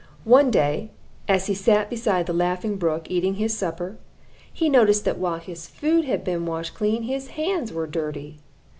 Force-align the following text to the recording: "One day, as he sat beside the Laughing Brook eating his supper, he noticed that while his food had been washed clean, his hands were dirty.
"One 0.25 0.49
day, 0.49 0.89
as 1.27 1.45
he 1.45 1.53
sat 1.53 1.91
beside 1.91 2.25
the 2.25 2.33
Laughing 2.33 2.75
Brook 2.77 3.11
eating 3.11 3.35
his 3.35 3.55
supper, 3.55 3.97
he 4.51 4.67
noticed 4.67 5.05
that 5.05 5.19
while 5.19 5.37
his 5.37 5.67
food 5.67 6.05
had 6.05 6.23
been 6.23 6.47
washed 6.47 6.73
clean, 6.73 7.03
his 7.03 7.27
hands 7.27 7.71
were 7.71 7.85
dirty. 7.85 8.39